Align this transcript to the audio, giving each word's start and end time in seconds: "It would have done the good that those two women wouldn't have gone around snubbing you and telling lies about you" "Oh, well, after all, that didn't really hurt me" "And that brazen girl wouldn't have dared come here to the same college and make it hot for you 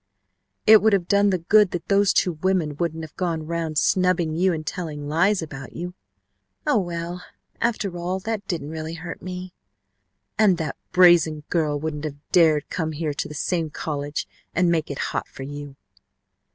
"It 0.65 0.81
would 0.81 0.93
have 0.93 1.07
done 1.07 1.29
the 1.29 1.37
good 1.37 1.69
that 1.69 1.87
those 1.87 2.11
two 2.11 2.31
women 2.41 2.75
wouldn't 2.77 3.03
have 3.03 3.15
gone 3.17 3.43
around 3.43 3.77
snubbing 3.77 4.33
you 4.35 4.51
and 4.51 4.65
telling 4.65 5.07
lies 5.07 5.43
about 5.43 5.73
you" 5.73 5.93
"Oh, 6.65 6.79
well, 6.79 7.21
after 7.61 7.95
all, 7.95 8.19
that 8.21 8.47
didn't 8.47 8.71
really 8.71 8.95
hurt 8.95 9.21
me" 9.21 9.53
"And 10.39 10.57
that 10.57 10.75
brazen 10.91 11.41
girl 11.51 11.79
wouldn't 11.79 12.05
have 12.05 12.17
dared 12.31 12.67
come 12.71 12.93
here 12.93 13.13
to 13.13 13.27
the 13.27 13.35
same 13.35 13.69
college 13.69 14.27
and 14.55 14.71
make 14.71 14.89
it 14.89 14.97
hot 15.13 15.27
for 15.27 15.43
you 15.43 15.75